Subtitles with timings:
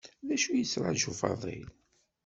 [0.33, 1.65] Acu yettṛaju Faḍil?